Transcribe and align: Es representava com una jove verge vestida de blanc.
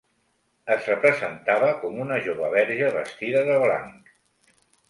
Es 0.75 0.87
representava 0.91 1.69
com 1.83 2.01
una 2.05 2.19
jove 2.29 2.51
verge 2.57 2.91
vestida 2.99 3.47
de 3.51 3.63
blanc. 3.69 4.13